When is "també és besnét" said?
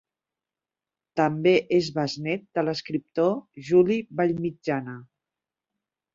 1.19-2.47